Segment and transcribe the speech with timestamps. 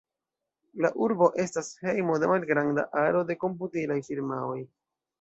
[0.85, 4.61] La urbo estas hejmo de malgranda aro de komputilaj firmaoj.